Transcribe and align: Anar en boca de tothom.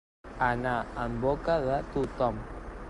Anar 0.45 0.73
en 1.03 1.19
boca 1.27 1.59
de 1.69 1.79
tothom. 1.97 2.43